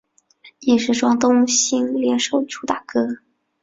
[0.61, 3.17] 亦是庄冬昕联手主打歌。